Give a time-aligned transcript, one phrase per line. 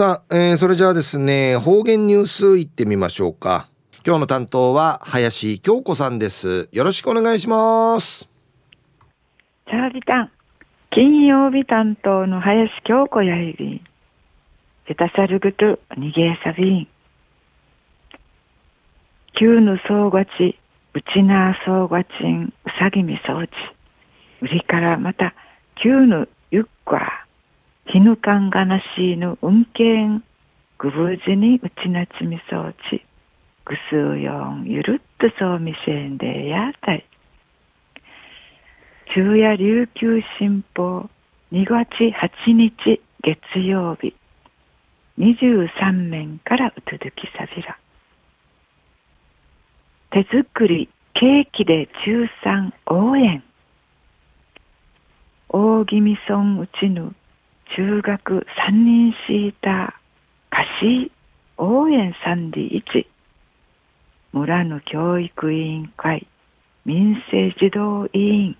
[0.00, 3.68] さあ、えー、それじゃあですね、方言ニュースいってみましょうか。
[4.02, 6.70] 今日の担当は林京子さんです。
[6.72, 8.26] よろしくお願いします。
[9.68, 10.30] チャービタン。
[10.88, 13.80] 金曜日担当の林京子やいびん。
[14.88, 16.88] セタサルグト逃げさびん。
[19.38, 20.58] 旧の総がち、
[20.94, 23.50] うちな総がちん、うさぎみそうち。
[24.40, 25.34] 売りからまた、
[25.74, 27.26] 旧のゆっこら。
[27.92, 30.22] ひぬかんがなしぬうんけん。
[30.78, 33.04] ぐぶじにうちなちみそうち。
[33.64, 37.04] ぐすうよんゆるっとそうみせんでやたい。
[39.12, 41.10] 昼夜琉球新報
[41.52, 44.14] 2月8日月曜日
[45.18, 47.76] 23面からうつづきさびら
[50.12, 53.42] 手作りケーキで中産応援
[55.48, 57.12] 大宜味村うちぬ
[57.76, 59.92] 中学三人シーター
[60.50, 61.12] 貸し
[61.56, 63.06] 応援三里一。
[64.32, 66.26] 村の教育委員会。
[66.84, 68.56] 民生児童委員。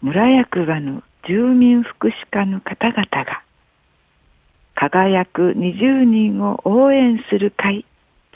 [0.00, 3.42] 村役場の住民福祉課の方々が。
[4.76, 7.84] 輝く20人を応援する会。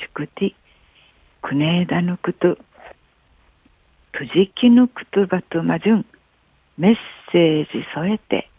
[0.01, 0.55] チクティ
[1.41, 2.59] クネーダのクト
[4.11, 6.07] プジキのクトバトマジュン
[6.79, 6.97] メッ
[7.31, 8.52] セージ添えて。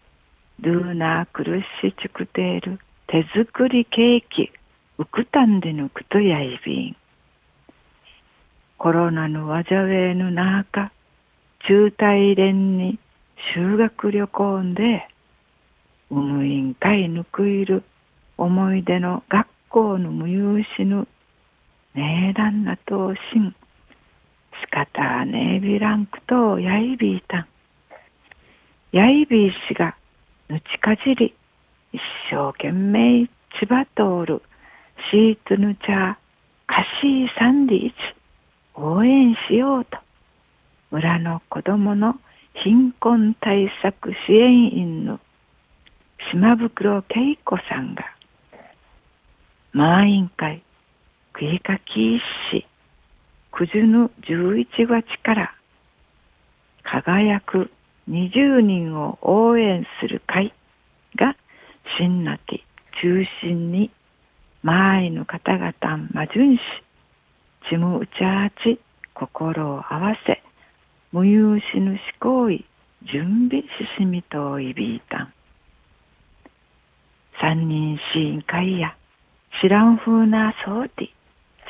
[0.64, 4.50] ドゥーナークルシチクテール手作りケーキ。
[4.97, 6.95] ウクタンデのクトヤイビン
[8.78, 10.94] コロナのわじゃべの中
[11.67, 12.97] 中大連に
[13.53, 15.09] 修学旅行で、
[16.09, 17.84] うむいんかいぬくいる
[18.38, 21.09] 思い出の学校の無有しぬ、
[21.94, 23.53] ねえだんなとしん、
[24.61, 27.47] しかたねえびらんくとやいびいたん。
[28.94, 29.97] やいびいしが
[30.49, 31.33] ぬちかじり、
[31.91, 33.27] 一生懸命
[33.59, 34.41] 千葉通る、
[35.11, 36.17] シートぬちゃ、
[36.67, 37.95] かしいさんでいち、
[38.75, 39.97] 応援しようと。
[40.91, 42.16] 村の子供の
[42.53, 45.19] 貧困対策支援員の
[46.31, 48.03] 島袋恵子さんが、
[49.72, 50.62] 満員会、
[51.34, 52.67] 食いかき一し、
[53.51, 55.56] 九十の11月から。
[56.84, 57.72] 輝く
[58.09, 60.53] 20人を応援する会
[61.16, 61.36] が
[61.97, 62.64] 新なき
[63.02, 63.91] 中心に
[64.62, 66.62] 前の方々まじゅんし、
[67.69, 68.80] ちむうちゃあち
[69.14, 70.41] 心を合わせ、
[71.12, 72.64] 無有しぬし行為
[73.12, 75.34] 準備ししみといびいたん。
[77.40, 78.96] 三人試飲会や
[79.62, 81.09] 知らんふうなそうで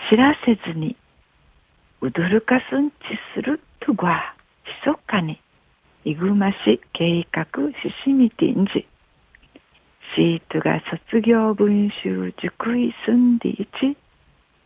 [0.09, 0.95] 知らせずに
[2.01, 2.93] うどるかすんち
[3.33, 5.42] するとがひそかに。
[6.05, 7.45] いぐまし計画
[7.81, 8.85] ししみてんじ
[10.15, 10.81] シートが
[11.11, 13.97] 卒業文集塾いすんでいち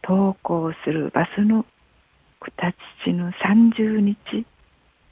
[0.03, 1.65] 登校するバスの
[2.39, 4.17] くたちちの三十日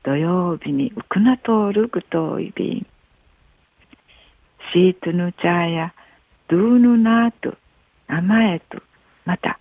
[0.06, 2.86] 土曜日にウクナトールグトイビン。
[4.72, 5.94] シートヌチャーや
[6.48, 7.58] ドゥーヌナート、
[8.08, 8.82] 名前と、
[9.26, 9.60] また、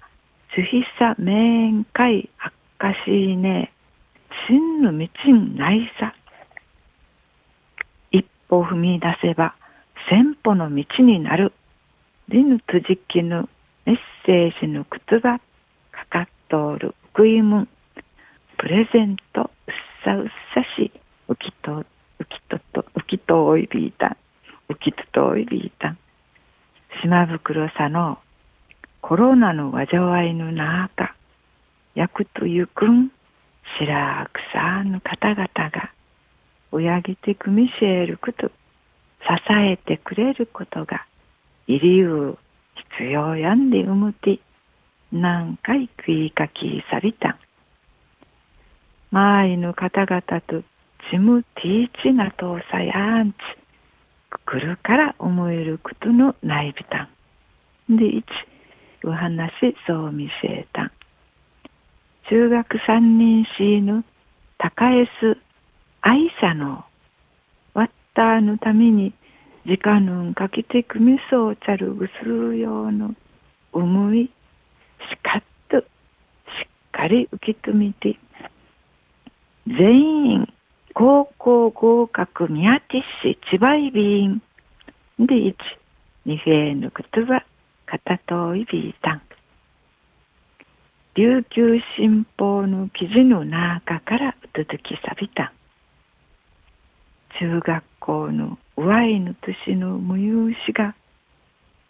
[0.54, 3.72] スヒサメーンカイアッカシーネ
[4.46, 5.08] 真の道
[5.56, 6.14] ないさ。
[8.54, 9.54] 歩踏み出せば、
[10.08, 11.52] 千歩の道になる。
[12.28, 13.48] リヌトジキの
[13.84, 15.40] メッセージの言葉、
[15.90, 17.68] かかっとおる、クイムン、
[18.56, 20.92] プレゼントうっ、さうっさし
[21.28, 21.86] うきとう
[22.24, 24.16] きととうきとおいびいた。
[24.68, 25.96] うきととおいびいた。
[27.02, 28.18] 島袋さの
[29.00, 31.14] コロナの災いの中
[31.94, 33.10] 役とゆくん
[33.78, 35.90] 白くさの方々が
[36.74, 38.52] 親ぎてくみしえること支
[39.50, 41.06] えてくれることが
[41.66, 42.36] いりう
[42.98, 44.40] 必要やんでうむて
[45.12, 47.38] 何回食いかきさびたん
[49.12, 50.64] 周りの方々と
[51.10, 53.36] チムティーチなとさやんち、
[54.44, 57.08] くるから思えることのないびた
[57.88, 57.96] ん。
[57.96, 58.24] で、一、
[59.04, 59.52] お話
[59.86, 60.92] そう見せえたん。
[62.28, 64.04] 中学三人しぬ
[64.58, 65.38] 高江す
[66.06, 66.84] 愛さの、
[67.72, 69.14] わったのために、
[69.64, 73.14] 時間のかけてくみそうちゃるぐすうようの
[73.72, 74.30] 思い、
[75.08, 75.86] しかっと、しっ
[76.92, 78.18] かり受け止めて、
[79.66, 80.52] 全員
[80.92, 84.42] 高校合格宮ティッシ千葉イビン
[85.18, 85.56] で一
[86.26, 87.46] 二フェーヌクトゥバ
[87.86, 89.22] 片といビータン。
[91.14, 95.44] 琉球新報の記事の中から続きさびた。
[95.44, 95.63] ん
[97.38, 100.94] 中学校の上いの年の無有しが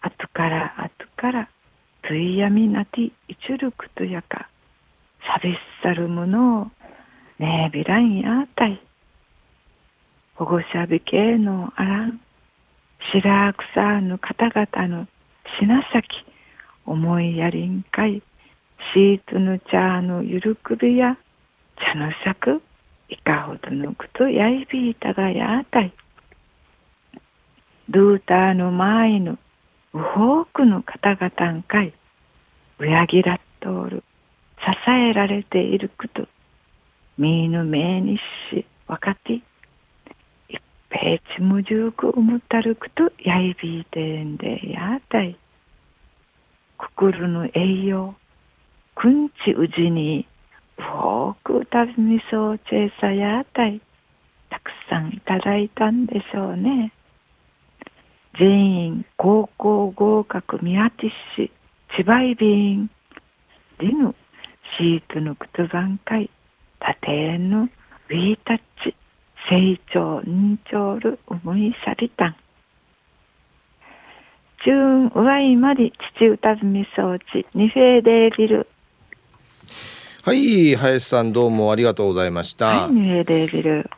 [0.01, 1.49] あとからあとから
[2.07, 3.13] ついやみなてい
[3.47, 4.49] ちるくとやか
[5.27, 6.65] さびっさるものを
[7.39, 8.81] ねえびらんやあたい。
[10.37, 12.21] 保護者びけのあらん
[13.13, 15.07] 白草の方々の
[15.59, 16.25] 品先
[16.87, 18.23] 思いやりんかい
[18.93, 21.17] シートの茶のゆるくびや
[21.79, 22.63] 茶の咲く
[23.15, 25.93] いかほどのくとやいびいたがやたい。
[27.89, 29.39] ドゥーターの前の
[29.93, 31.95] ウホークの方々んかい
[32.81, 34.03] うやぎらっとおる
[34.59, 36.27] 支えられていること
[37.19, 38.19] みーのめに
[38.51, 39.35] しわかって
[40.49, 45.37] 一平ちむじゅうくうむたるくとやいびいてんでやたい。
[46.79, 48.17] くくるの栄養
[48.97, 50.34] くんちうじにー
[51.45, 53.81] くたびみそうちえさやあたい
[54.51, 56.93] たくさんいただいたんでしょうね。
[58.39, 61.51] 全員高校合格宮ティッシュ
[61.97, 62.91] 千葉イビン
[63.79, 64.15] での
[64.77, 66.31] シートのくつばんかい
[66.81, 68.97] たてのウィータッチ
[69.49, 72.37] 成長認長る思いさりたん
[74.65, 78.67] 中うわいまり父歌ずみ装置ニフェーデービル
[80.25, 83.91] はい林さんどうもありがとうございました、はいニフェーデービル。